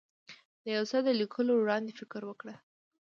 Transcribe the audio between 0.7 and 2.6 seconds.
یو څه د لیکلو وړاندې فکر وکړه.